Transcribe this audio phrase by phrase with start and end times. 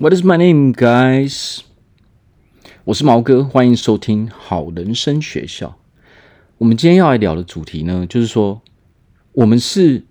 [0.00, 1.58] What is my name, guys？
[2.84, 5.76] 我是毛哥，欢迎收听好人生学校。
[6.56, 8.62] 我们今天要来聊的主题呢，就是说，
[9.32, 10.04] 我们是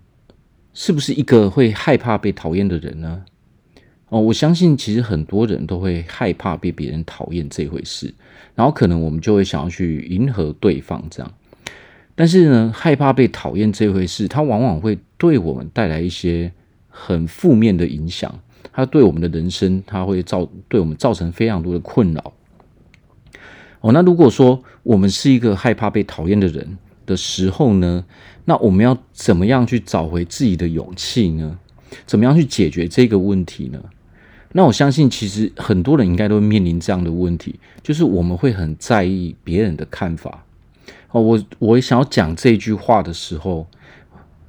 [0.76, 3.26] 是不是一个会害怕被讨厌的人呢？
[4.10, 8.14] 哦，我相信其实很多人都会害怕被别人讨厌这回事，
[8.54, 11.34] 然后可能我们就会想要去迎合对方这样。
[12.14, 16.52] 但是呢，害怕被讨厌这回事，它往往会对我们带来一些
[16.90, 18.40] 很负面的影响。
[18.72, 22.34] 它对我们的人生，它会造对我们造成非常多的困扰。
[23.82, 28.04] 哦，那如果说我们是一个害怕被讨厌的人的时候呢，
[28.46, 31.58] 那我们要怎么样去找回自己的勇气呢？
[32.06, 33.82] 怎么样去解决这个问题呢？
[34.52, 40.44] 那我相信，其实很多人应该都会面临这样的问题，就是我们会很在意别人的看法。
[41.12, 43.68] 哦，我我想要讲这句话的时候。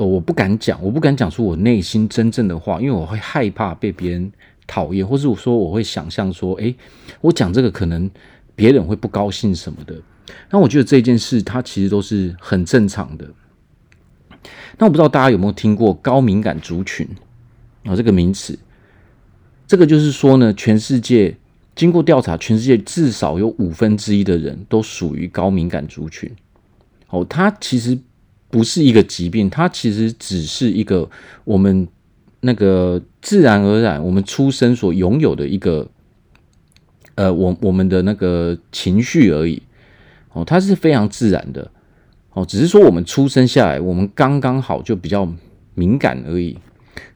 [0.07, 4.33] 我不敢讲，我不敢讲出我内心真正的话，因为我会害怕被别人
[4.67, 6.75] 讨厌，或是我说我会想象说，诶，
[7.21, 8.11] 我讲这个可能
[8.55, 9.95] 别人会不高兴什么的。
[10.51, 13.29] 那我觉得这件事它其实都是很正常的。
[14.79, 17.07] 那我不知道大家有没有听过高敏感族群
[17.85, 18.59] 啊这个名词？
[19.67, 21.37] 这个就是说呢，全世界
[21.75, 26.31] 经过调查，全世界至少有五分之一的人都属于高敏感族群。
[27.09, 27.99] 哦，它其实。
[28.51, 31.09] 不是一个疾病，它其实只是一个
[31.45, 31.87] 我们
[32.41, 35.89] 那个自然而然，我们出生所拥有的一个，
[37.15, 39.63] 呃，我我们的那个情绪而已。
[40.33, 41.71] 哦，它是非常自然的。
[42.33, 45.29] 哦，只是说我们出生下来，我们刚刚好就比较
[45.75, 46.57] 敏感而已。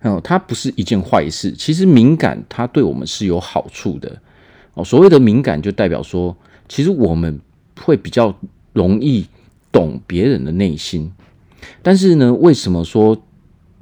[0.02, 1.52] 哦，它不是一件坏事。
[1.52, 4.20] 其实敏感它对我们是有好处的。
[4.74, 6.36] 哦，所谓的敏感就代表说，
[6.68, 7.40] 其实我们
[7.80, 8.36] 会比较
[8.72, 9.24] 容易
[9.75, 11.12] 懂别人的内心。
[11.83, 13.20] 但是呢，为什么说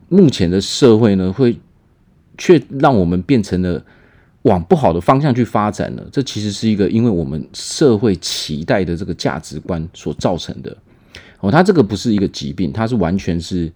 [0.09, 1.57] 目前的社会呢，会
[2.39, 3.85] 却让我们变成了
[4.43, 6.03] 往不好的方向去发展呢？
[6.11, 10.77] 这其实是一个因为我们社会期待的这个价值观所造成的。
[11.41, 13.71] 哦，它这个不是一个疾病，它是完全是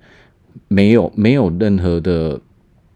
[0.69, 2.41] 没有没有任何的，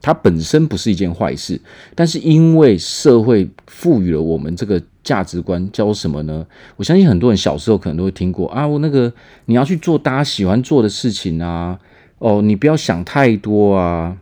[0.01, 1.61] 它本身不是一件坏事。
[1.95, 4.81] 但是因为社会赋予了我们这个。
[5.03, 6.47] 价值观叫什么呢？
[6.77, 9.11] 我相信很多人小时候可能都会听过啊，我那个
[9.47, 11.79] 你要去做大家喜欢做的事情啊，
[12.19, 14.19] 哦，你不要想太多啊，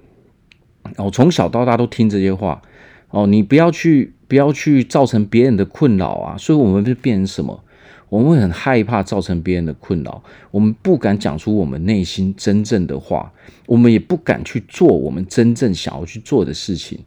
[0.96, 2.62] 哦，从小到大都听这些话，
[3.10, 7.60] 哦，你不要去不要去造成别人的困扰啊，所以我们就变成什么？
[8.08, 13.32] 我们会很害怕造成别人的困扰，我们不敢讲出我们内心真正的话，
[13.66, 16.98] 我们也不敢去做我们真正想要去做的事情。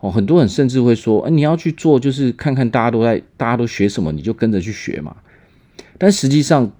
[0.00, 5.16] 哦，很多人甚至会说：“哎，你要去做，就是看看大家都在，大家都学什么，你就跟着去学嘛。”
[5.98, 6.70] 但实际上，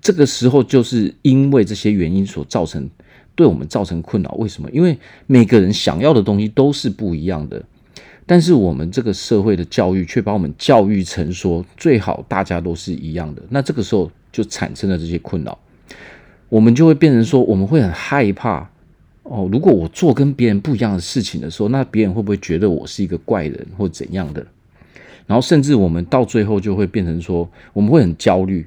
[0.00, 2.90] 这个时候就是因为这些原因所造成，
[3.36, 4.32] 对我们造成困扰。
[4.32, 4.68] 为什么？
[4.72, 4.98] 因为
[5.28, 7.64] 每个人想要的东西都是不一样的，
[8.26, 13.42] 但是我们这个社会的教育却把我们教育成说最好大家都是一样的。
[13.50, 15.58] 那这个时候就产生了这些困扰，
[16.48, 18.70] 我们就会变成说，我们会很害怕。
[19.24, 24.44] 哦，如果我做跟别人不一样的事情的时候，那别人会不会觉得我是一个怪人或怎样的？
[25.26, 28.66] 然后甚至我们到最后就会变成说，我们会很焦虑。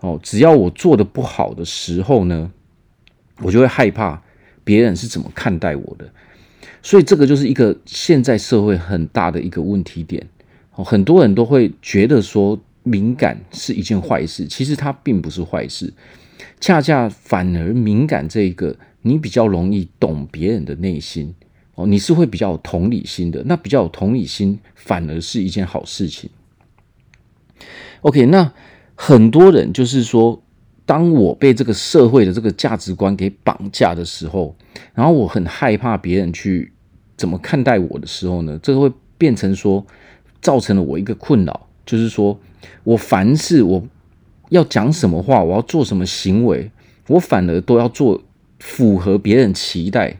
[0.00, 2.48] 哦，只要我做的不好的时候呢，
[3.42, 4.22] 我就会害怕
[4.62, 6.08] 别人是怎么看待我的。
[6.82, 10.26] 所以这个就是一个现在社会很大的一个问题点。
[10.74, 15.92] 哦，很多人都会觉得说敏感是一件坏事，其实它并不是坏事，
[16.60, 18.76] 恰恰反而敏感这一个。
[19.02, 21.32] 你比较容易懂别人的内心
[21.76, 23.42] 哦，你是会比较有同理心的。
[23.46, 26.28] 那比较有同理心，反而是一件好事情。
[28.00, 28.52] OK，那
[28.96, 30.42] 很多人就是说，
[30.88, 34.56] 当我被这个社会的这个价值观给绑架的时候，
[34.94, 36.72] 然后我很害怕别人去
[37.14, 39.84] 怎么看待我的时候呢，这会变成说，
[40.40, 42.40] 造成了我一个困扰，就是说
[42.84, 43.86] 我凡事我
[44.48, 46.70] 要讲什么话，我要做什么行为，
[47.08, 48.22] 我反而都要做。
[48.60, 50.18] 符合别人期待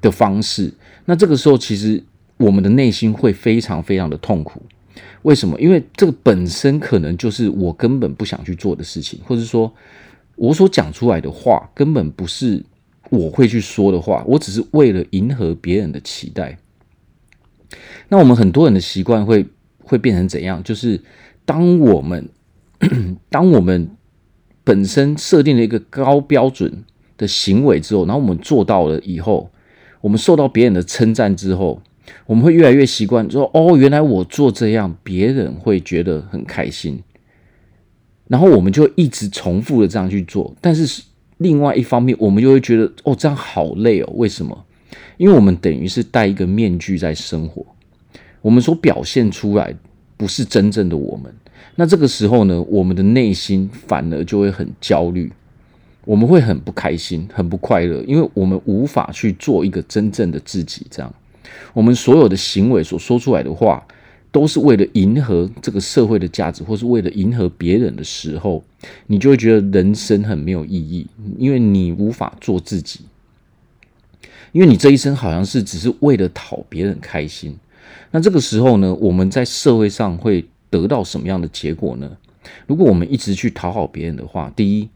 [0.00, 2.02] 的方式，那这个时候其实
[2.38, 4.60] 我们的内心会非常非常的痛苦。
[5.22, 5.58] 为什么？
[5.60, 9.72] 因为这个本身可能就是我根本不想去做的事情，或者说
[10.34, 12.64] 我所讲出来的话根本不是
[13.10, 16.58] 我会去说的话，我只是为了迎合别人的期待。
[18.08, 19.46] 那我们很多人的习惯会
[19.78, 20.62] 会变成怎样？
[20.62, 21.00] 就是
[21.44, 22.28] 当我们
[23.28, 23.90] 当我们
[24.64, 26.84] 本身设定了一个高标准。
[27.18, 29.50] 的行为之后，然后我们做到了以后，
[30.02, 31.80] 我们受到别人的称赞之后，
[32.26, 37.02] 我们会越来越习惯说：“哦，原来我做这样，别人会觉得很开心。”
[38.28, 40.54] 然后我们就一直重复的这样去做。
[40.60, 41.02] 但是
[41.38, 44.64] 另外一方面，我们就会觉得：“哦，这样好累哦。”为什么？
[45.16, 47.64] 因为我们等于是戴一个面具在生活。
[48.42, 49.74] 我们所表现出来
[50.16, 51.32] 不是真正的我们。
[51.74, 55.30] 那这个时候呢，我们的内心反而就会很焦虑，
[56.04, 60.86] 我们会很不开心、很不快乐，因为我们无法去做一个真正的自己。
[60.90, 61.14] 这样，
[61.72, 63.86] 我们所有的行为所说出来的话，
[64.30, 68.62] 都是为了迎合这个社会的价值，或是为了迎合别人的时候，
[69.06, 71.06] 你就会觉得人生很没有意义，
[71.38, 73.00] 因为你无法做自己。
[74.52, 77.54] 因为你这一生好像是只是为了讨别人开心，
[78.10, 82.10] 那这个时候呢，我们在社会上会得到什么样的结果呢？
[82.66, 84.88] 如果我们一直去讨好别人的话，第一，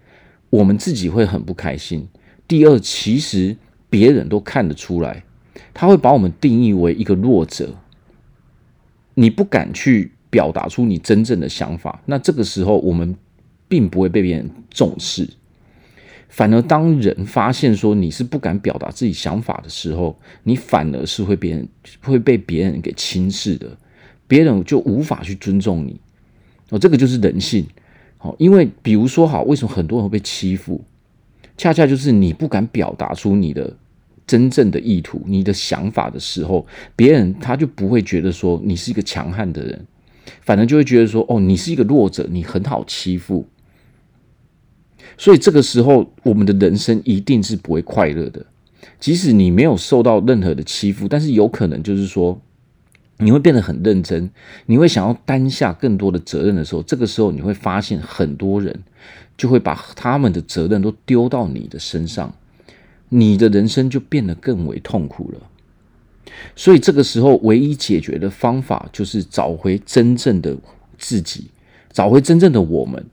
[0.48, 2.02] 我们自己会很不开心；
[2.48, 3.54] 第二，其实
[3.90, 5.24] 别人都看得出来，
[5.72, 7.74] 他会把我们定义为一个弱者，
[9.14, 13.16] 你不敢去表达出你真正的想法，那这个时候我们
[13.68, 15.28] 并不会被别人重视。
[16.28, 21.68] 反而，当人发现说你是不敢表达自己想法的时候，你反而是会别人
[22.00, 23.76] 会被别人给轻视的，
[24.28, 26.00] 别人就无法去尊重你。
[26.68, 27.66] 哦，这个就是人性。
[28.16, 30.84] 好，因为比如说，好，为什么很多人会被欺负？
[31.56, 33.76] 恰恰就是你不敢表达出你的
[34.30, 39.84] 真正的意图、你的想法的时候，别人他就不会觉得说你是一个强悍的人，
[40.42, 43.44] 反而就会觉得说，哦，你是一个弱者，你很好欺负。
[45.18, 48.46] 所以这个时候，我们的人生一定是不会快乐的。
[49.00, 52.40] 即使你没有受到任何的欺负，但是有可能就是说，
[53.18, 54.30] 你会变得很认真，
[54.66, 58.84] 你会想要担下更多的责任的时候，这个时候你会发现很多人
[59.36, 62.32] 就会把他们的责任都丢到你的身上，
[63.10, 65.40] 你的人生就变得更为痛苦了。
[66.56, 70.56] 所以这个时候，唯一解决的方法就是找回真正的
[70.96, 71.48] 自己，
[71.92, 73.04] 找回真正的我们。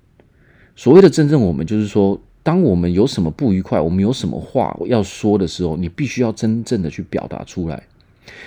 [0.75, 7.83] 所谓的真正我们，就是说，当我们有什么不愉快，我们有什么话要说的时候，你必须要真正的去表达出来，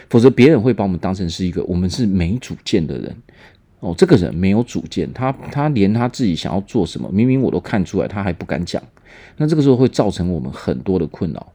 [0.08, 3.14] 否则别人会把我们当成是一个我们是没主见的人。
[3.80, 8.82] 哦，这个人没有主见，他他连他自己想要做什么，明明我都看出来，他还不敢讲。
[9.36, 11.52] 那这个时候会造成我们很多的困扰。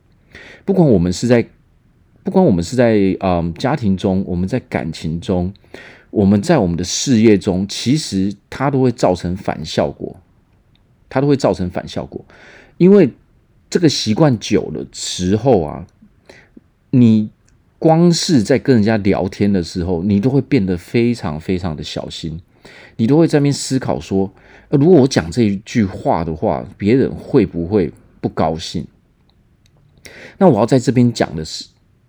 [0.66, 1.48] 不管我们是在，
[2.24, 5.54] 不管我们是在嗯家庭中，我们在感情中，
[6.10, 10.16] 我们在我们的事业中，其实它都会造成反效果。
[11.08, 12.26] 它都会造成反效果，
[12.78, 13.10] 因为
[13.70, 15.86] 这个习惯久了时候啊，
[16.90, 17.30] 你
[17.86, 22.42] 光是在跟人家聊天的时候，你都会变得非常非常的小心，
[22.98, 24.34] 你都会在那边思考说，
[24.72, 28.84] 如果我讲这一句话的话，别人会不会不高兴？
[30.40, 31.66] 那我要在这边讲的是，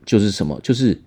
[0.06, 0.58] 就是什么？
[0.62, 0.98] 就是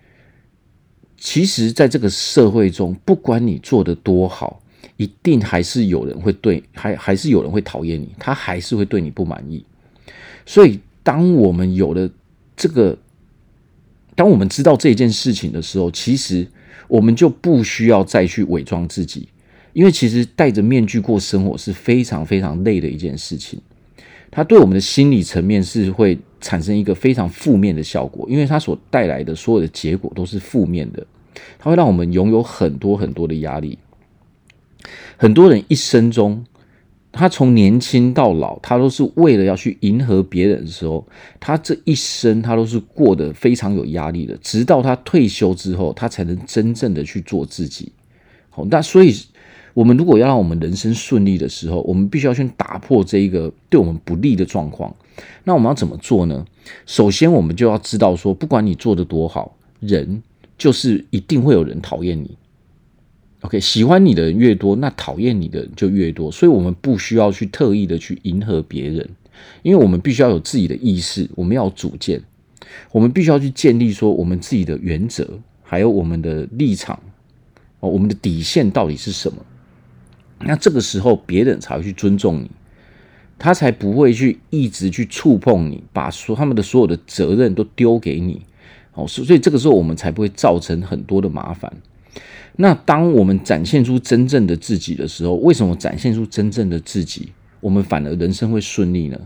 [1.17, 4.61] 其实在这个社会中，不管你做的多好。
[4.97, 9.65] 一定还是有人会对，还还是有人会讨厌你，他还是会对你不满意。
[10.45, 12.07] 所以，当我们有了
[12.55, 12.95] 这个，
[14.19, 16.45] 当我们知道这件事情的时候，其实
[16.89, 19.29] 我们就不需要再去伪装自己，
[19.71, 23.61] 因为其实戴着面具过生活是非常非常累的一件事情。
[24.29, 31.07] 它对我们的心理层面是会产生一个非常负面的效果，因为它所带来的所有的结果都是负面的，
[31.57, 33.79] 它会让我们拥有很多很多的压力。
[35.15, 36.43] 很多人一生中，
[37.11, 41.05] 他从年轻到老，他都是为了要去迎合别人的时候，
[41.39, 44.37] 他这一生他都是过得非常有压力的。
[44.37, 47.91] 直到他退休之后，他才能真正的去做自己。
[48.49, 49.13] 好，那所以，
[49.73, 54.95] 我们如果要让我们人生顺利的时候，我们必须要先打破这一个对我们不利的状况。
[55.43, 56.45] 那我们要怎么做呢？
[56.85, 60.21] 首先，我们就要知道说，不管你做的多好，人
[60.57, 62.37] 就是一定会有人讨厌你。
[63.41, 66.29] OK，喜欢你的人越多，那讨厌你的人就越多。
[66.29, 69.09] 所以，我们不需要去特意的去迎合别人，
[69.63, 72.21] 因为我们必须要有自己的意识，我们要有主见，
[72.91, 77.01] 我们必须要去建立说我们自己的原则，还有我们的立场，
[77.79, 79.37] 哦，我们的底线到底是什么？
[80.39, 82.51] 那这个时候，别人才会去尊重你，
[83.37, 88.41] 他才不会去一直去触碰你，把所他们的所有的责任都丢给你。
[88.95, 91.71] 哦，所以这个时候我们才不会造成很多的麻烦。
[92.57, 97.29] 那当我们展现出真正的自己的时候，为什么展现出真正的自己，
[97.61, 99.19] 我们反而人生会顺利呢？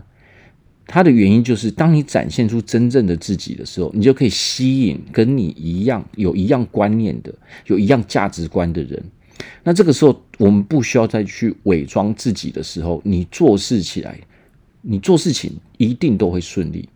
[0.86, 7.34] 它的原因就是，当你展现出真正的自己的时候，你就可以吸引跟你一样有一样观念的、
[7.66, 9.02] 有一样价值观的人。
[9.62, 14.20] 那这个时候，我们不需要再去伪装自己的时候，你做事起来，
[14.82, 16.88] 你做事情一定都会顺利。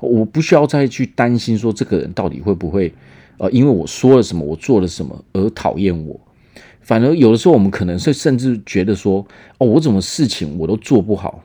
[0.00, 2.92] 我不需要再去担心说这个人到底会不会。
[3.38, 6.20] 呃，因为我说了什么，我做了什么而讨厌我，
[6.82, 9.26] 反而有的时候我们可能是甚至觉得说，
[9.56, 11.42] 哦，我怎么事情我都做不好？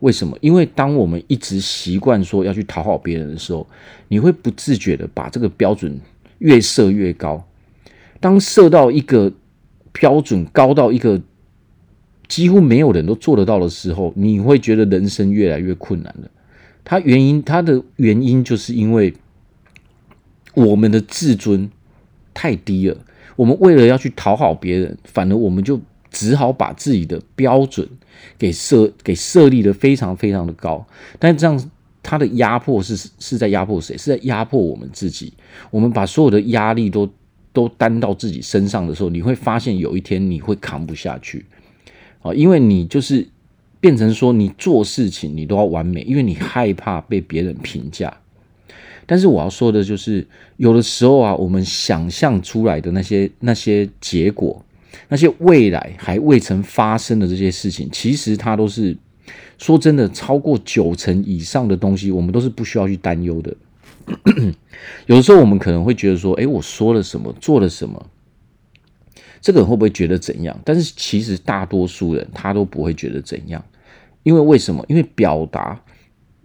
[0.00, 0.36] 为什么？
[0.40, 3.64] 因为当我们一直习惯说要去讨好别人的时候，
[4.08, 6.00] 你会不自觉的把这个标准
[6.38, 7.42] 越设越高。
[8.18, 9.32] 当设到一个
[9.92, 11.22] 标准高到一个
[12.26, 16.28] 几乎没有人都做得到的时候，你会觉得人生越来越困难了。
[16.88, 19.12] 它原因，它的原因就是因为
[20.54, 21.68] 我们的自尊
[22.32, 22.96] 太低了。
[23.34, 25.80] 我们为了要去讨好别人，反而我们就
[26.12, 27.86] 只好把自己的标准
[28.38, 30.86] 给设给设立的非常非常的高。
[31.18, 31.70] 但这样，
[32.04, 33.98] 它的压迫是是在压迫谁？
[33.98, 35.32] 是在压迫我们自己。
[35.72, 37.10] 我们把所有的压力都
[37.52, 41.44] 都担到自己身上的时候，你会发现有一天你会扛不下去。
[42.22, 43.26] 啊，因为你就是
[43.80, 48.16] 变成说，你做事情你都要完美，因为你害怕被别人评价。
[49.08, 54.64] 但是我要说的就是，有的时候啊，我们想象出来的那些那些结果，
[55.08, 58.96] 那些未来还未曾发生的这些事情，其实它都是
[59.58, 63.54] 说真的，超过九成以上的东西，我们都是不需要去担忧的。
[65.06, 68.04] 有的时候我们可能会觉得说，诶，我说了什么，做了什么，
[69.40, 70.58] 这个人会不会觉得怎样？
[70.64, 73.64] 但是其实大多数人他都不会觉得怎样，
[74.22, 74.84] 因为为什么？
[74.88, 75.80] 因为表达。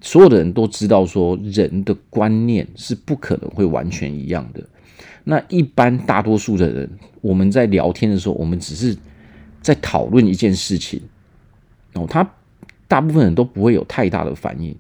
[0.03, 4.60] 所有的人都知道，说人的观念是不可能会完全一样的。
[5.24, 6.89] 那一般大多数的人，
[7.21, 8.98] 我们在聊天的时候，我们只是
[9.62, 11.00] 在讨论一件事情，
[11.93, 12.27] 哦，他
[12.88, 14.75] 大部分人都不会有太大的反应，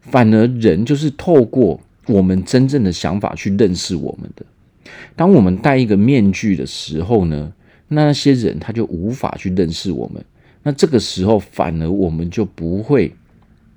[0.00, 4.46] 反而人就是透过我们真正的想法去认识我们的。
[5.16, 7.52] 当我们戴一个面具的时候呢，
[7.88, 10.24] 那些人他就无法去认识我们。
[10.62, 13.14] 那这个时候，反而我们就不会。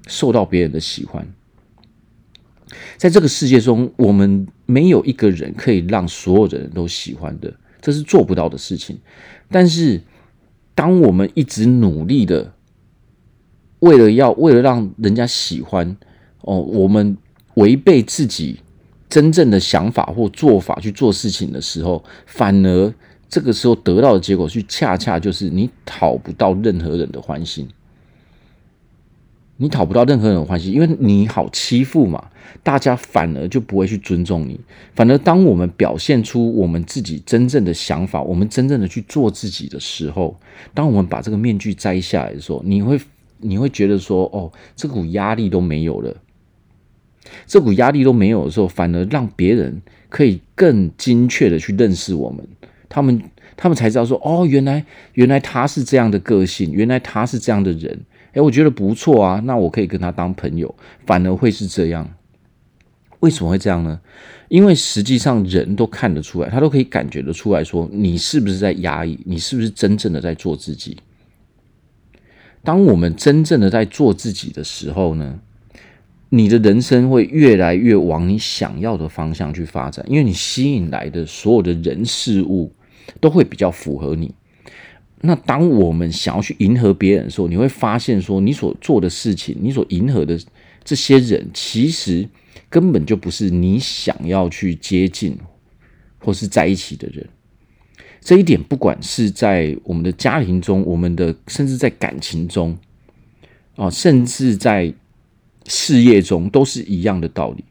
[0.09, 1.27] 受到别人的喜欢，
[2.95, 8.97] 在这个世界中，我们没有一个人可以让所有的人都喜欢的，这是做不到的事情。
[9.51, 10.01] 但是，
[10.73, 12.53] 当我们一直努力的，
[13.79, 15.97] 为了要为了让人家喜欢，
[16.39, 17.17] 哦，我们
[17.55, 18.61] 违背自己
[19.09, 22.93] 真正的想法或做法去做事情的时候，反而
[23.29, 27.67] 这个时候得到的结果，是恰恰就是你讨不到任何人的欢心。
[29.59, 32.29] 你讨不到任何人的欢心，因为你好欺负嘛，
[32.61, 34.59] 大家反而就不会去尊重你。
[34.93, 40.39] 反而当我们表现出我们自己真正的想法，我们真正的去做自己的时候，
[40.75, 42.99] 当我们把这个面具摘下来的时候，你会
[43.39, 46.15] 你会觉得说，哦，这股压力都没有了。
[47.45, 52.47] 这股压力都没有的时候，反而让别人可以更精确的去认识我们。
[52.89, 53.21] 他们
[53.55, 57.99] 他们才知道说，哦，原来原来他是这样的个性，原来他是这样的人。
[58.33, 60.73] 诶，我觉得不错啊，那我可以跟他当朋友，
[61.05, 62.07] 反而会是这样。
[63.19, 63.99] 为什么会这样呢？
[64.47, 70.97] 因为实际上人都看得出来，他都可以感觉得出来说，你是不是在压抑，你是不是真正的在做自己。
[72.63, 75.39] 当我们真正的在做自己的时候呢，
[76.29, 82.73] 你的人生会越来越往你想要的方向去发展，因为你吸引来的所有的人事物
[83.21, 84.33] 都会比较符合你。
[85.21, 90.39] 那当我们想要去迎合别人的时候，你会发现说，你所做的事情，你所迎合的
[90.83, 92.27] 这些人，其实
[92.69, 95.35] 根本就不是你想要去接近
[96.19, 97.27] 或是在一起的人。
[98.19, 102.77] 这一点，不管是在我们的家庭中，我们的甚至在感情中，
[103.75, 104.93] 啊，甚至在
[105.67, 107.63] 事业中，都是一样的道理。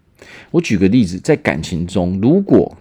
[0.51, 2.77] 我举个例子，在感情中，如果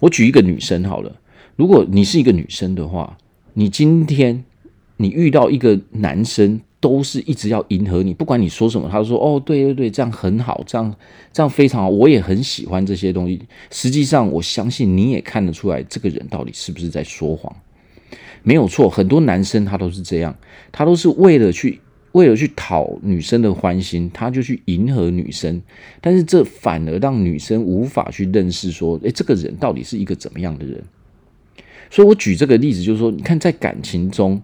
[0.00, 1.20] 我举一个女生好了。
[1.56, 3.16] 如果你是一个女生的话，
[3.52, 4.44] 你今天
[4.96, 10.92] 你遇到一个男生，都是一直要迎合你，不管你说什么，他说哦，对对对，这样很好，这样
[11.32, 13.40] 这样非常好，我也很喜欢这些东西。
[13.70, 17.54] 实际上，我相信你也看得出来，这个人到底是不是在说谎？
[18.42, 20.36] 没有错，很多男生他都是这样，
[20.72, 21.80] 他都是为了去
[22.14, 25.60] 为了去讨女生的欢心，他就去迎合女生，
[26.00, 30.80] 但是这反而让女生无法去认识说，诶，这个人到底是一个怎么样的人？
[31.90, 34.40] 所以，我举这个例子，就是说，你看，在感情中，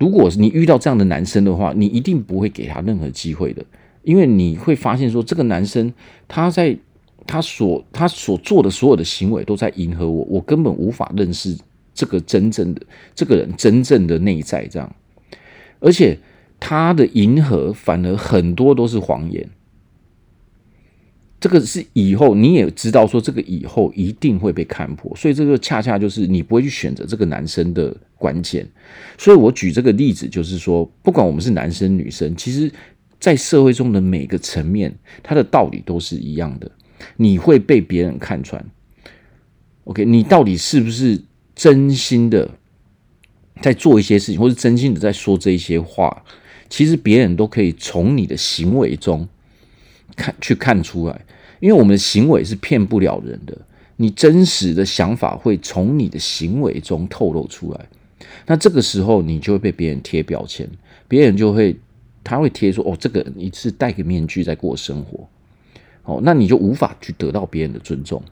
[0.00, 3.64] 如果你遇到这样的男生的话，你一定不会给他任何机会的，
[4.02, 5.94] 因为你会发现说，这个男生
[6.26, 6.76] 他在
[7.24, 11.56] 他所他所做的所有的行为都在迎合我，我根本无法认识
[11.94, 12.82] 这个真正的
[13.14, 14.94] 这个人真正的内在，这样，
[15.78, 16.18] 而且
[16.66, 19.46] 他的迎合反而很多都是谎言。
[21.38, 28.66] 这个是以后你也知道，说这个以后一定会被看破，所以这个恰恰就是你不会去选择这个男生的关键。
[29.18, 32.72] 所以我举这个例子，就是说，不管我们是男生女生，其实，
[33.20, 36.70] 在社会中的每个层面，它的道理都是一样的。
[37.18, 38.64] 你会被别人看穿
[39.84, 40.06] ，OK？
[40.06, 41.20] 你到底是不是
[41.54, 42.48] 真心的
[43.60, 46.24] 在做一些事情，或是真心的在说这些话？
[46.68, 49.28] 其实别人都可以从你的行为中
[50.16, 51.24] 看去看出来。
[51.60, 53.56] 因为我们的行为是骗不了人的，
[53.96, 57.88] 你真实的想法会从你的行为中透露出来。
[58.46, 60.68] 那这个时候，你就会被别人贴标签，
[61.08, 61.74] 别人就会
[62.22, 65.26] 他会贴说：“哦，这个你是戴个面具在过生活。”
[66.04, 68.22] 哦，那你就无法去得到别人的尊重。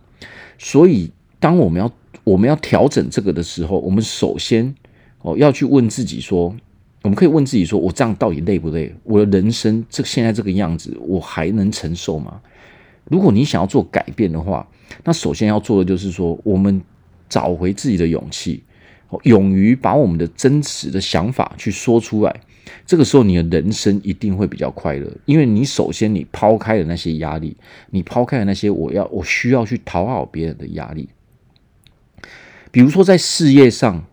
[0.59, 1.11] 所以，
[1.41, 1.91] 当我们要
[2.25, 4.75] 我们要调整这个的时候，我们首先
[5.23, 6.55] 哦要去问自己说：
[7.03, 8.95] 我们可以问自己说，我这样到底累不累？
[9.03, 12.41] 我的人生这现在这个样子，我还能承受吗？
[13.11, 14.67] 如果你想要做改变的话，
[15.03, 16.81] 那首先要做的就是说，我们
[17.29, 18.63] 找回自己的勇气，
[19.25, 22.41] 勇于把我们的真实的想法去说出来。
[22.87, 27.57] 这个时候，你的人生一定会比较快乐，因为你首先你抛开了那些压力，
[27.91, 31.09] 你抛开了那些我要我需要去讨好别人的压力。
[32.71, 34.05] 比如说在事业上，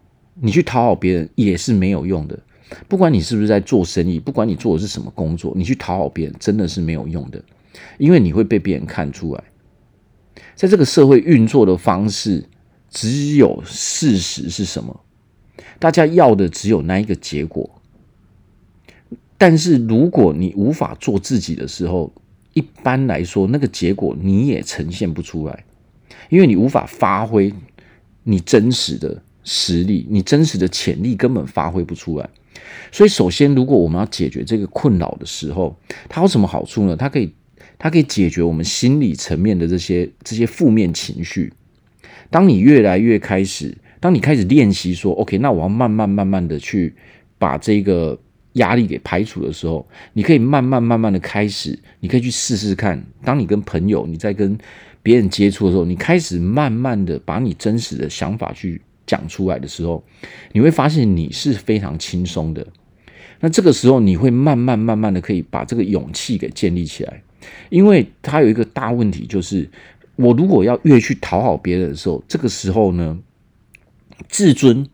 [0.41, 2.39] 你去讨好别人也是没有用的。
[2.87, 7.43] 不管你是不是在做生意，不管你做的是什么工作，你去讨好别人真的是没有用的，
[7.97, 9.43] 因为你会被别人看出来。
[10.55, 12.43] 在这个社会运作的方式，
[12.89, 14.99] 只有事实是什么？
[15.79, 17.69] 大家要的只有那一个结果。
[19.37, 22.13] 但是如果你无法做自己的时候，
[22.53, 25.63] 一般来说，那个结果你也呈现不出来，
[26.29, 27.53] 因为你无法发挥
[28.23, 32.29] 你真实的实力，你真实的潜力根本发挥不出来。
[32.91, 35.75] 所以，首先，如果我们要解决这个困扰的时候，
[36.07, 36.95] 它有什么好处呢？
[36.95, 37.33] 它可以，
[37.77, 41.53] 它可以解决我们心理层面的这些这些负面情绪。
[42.29, 46.93] 当你越来越开始，当你开始练习说，OK，那我要慢慢慢慢的去
[47.37, 48.19] 把这个。
[48.53, 53.01] 压力给排除的时候，你可以慢慢慢慢的开始，你可以去试试看。
[53.23, 54.57] 当你跟朋友，你在跟
[55.03, 60.03] 别人接触的时候，你开始慢慢的把你真实的想法去讲出来的时候，
[60.51, 62.65] 你会发现你是非常轻松的。
[63.39, 67.23] 那这个时候，你会慢慢慢慢的可以把这个勇气给建立起来。
[67.69, 69.67] 因为它有一个大问题，就是
[70.15, 73.17] 我如果要越去讨好别人的时候，这个时候呢，
[74.27, 74.87] 自尊。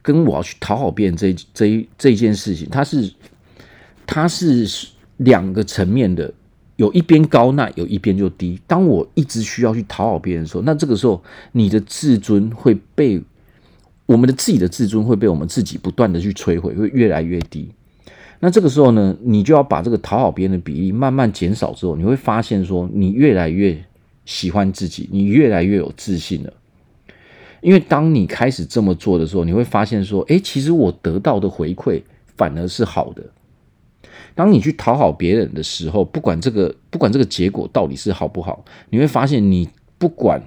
[0.00, 3.12] 跟我要去讨好别人这这这一件事情，它是
[4.06, 6.32] 它是两个层面的，
[6.76, 8.58] 有一边高，那有一边就低。
[8.66, 13.20] 当我一直需要去讨好别人的时候，那这个时候你的自尊会被
[14.08, 17.70] 我们的自己的自尊会被我们自己不断的去摧毁，会越来越低。
[18.40, 23.76] 那这个时候呢，你就要把这个讨好别人的比例慢慢减少之后，你会发现说，你越来越
[24.24, 26.52] 喜欢自己，你越来越有自信了。
[27.60, 32.00] 因为当你开始这么做的时候，你会发现说，诶，其实我得到的回馈
[32.34, 33.22] 反而是好的。
[34.34, 39.68] 当你去讨好别人的时候，不管这个不管这个结果到底是好不好，你会发现你
[39.98, 40.40] 不管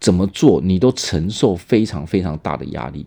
[0.00, 3.06] 怎么做，你都承受非常非常大的压力，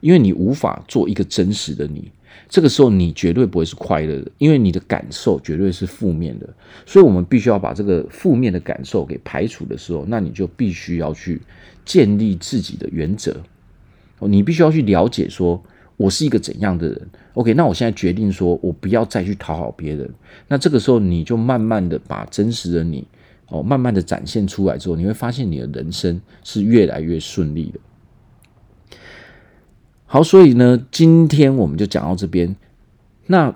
[0.00, 2.10] 因为你无法做一个真实的你。
[2.48, 6.48] 这个时候你绝对不会是快乐的，因为你的感受绝对是负面的。
[6.86, 11.40] 所以，我们必须要把这个负面的感受给排除的时候，那你就必须要去
[11.84, 13.36] 建立自己的原则。
[14.20, 15.62] 你必须要去了解说，
[15.96, 17.08] 我是一个怎样的人。
[17.34, 20.08] OK，那我现在决定说，我不要再去讨好别人。
[20.48, 23.06] 那这个时候，你就慢慢的把真实的你，
[23.50, 27.80] 哦，慢慢的展现出来之后，你会发现你的人生是越来越顺利的。
[30.06, 32.56] 好，所以呢，今天我们就讲到这边。
[33.26, 33.54] 那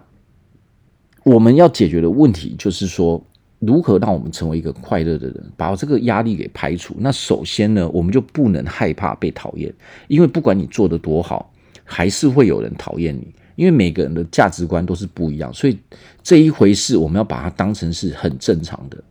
[1.24, 3.24] 我们要解决的问题就是说，
[3.59, 6.94] 如何让我们成为一个快乐的人，把这个压力给排除。
[6.98, 9.72] 那首先呢，我们就不能害怕被讨厌，
[10.09, 11.52] 因为不管你做的多好，
[11.83, 13.35] 还是会有人讨厌你。
[13.57, 15.78] 因为每个人的价值观都是不一样，所以
[16.24, 19.02] 这一回事我们要把它当成是很正常的。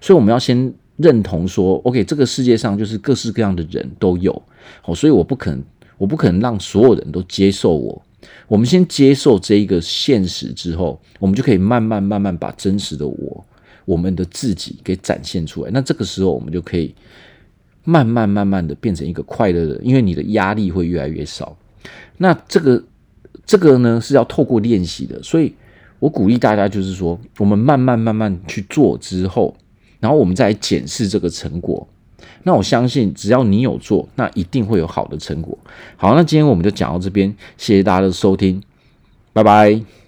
[0.00, 4.42] 所以我们要先认同说，OK，这个世界上就是各式各样的人都有。
[4.82, 5.62] 好，所以我不可能。
[5.96, 8.02] 我不可能让所有人都接受我。
[8.48, 13.46] 我们先接受这一个现实之后，我们就可以慢慢慢慢把真实的我、
[13.84, 15.70] 我们的自己给展现出来。
[15.72, 16.92] 那这个时候，我们就可以
[17.84, 21.56] 慢慢慢慢的变成一个快乐的，因为你的压力会越来越少。
[22.18, 22.82] 那这个
[23.46, 25.22] 这个呢，是要透过练习的。
[25.22, 25.54] 所以
[26.00, 29.56] 我鼓励大家，就是说，我们慢慢慢慢去做之后，
[30.04, 31.88] 然后我们再来检视这个成果。
[32.42, 35.56] 那我相信，只要你有做，那一定会有好的成果。
[35.96, 38.62] 好，那今天我们就讲到这边，谢谢大家的收听，
[39.32, 40.03] 拜拜。